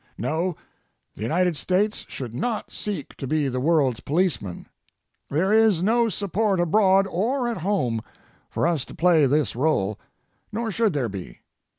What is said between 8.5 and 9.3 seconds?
us to play